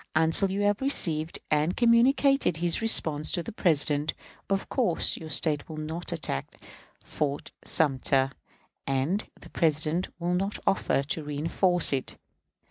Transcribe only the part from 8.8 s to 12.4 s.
and the President will not offer to reënforce it.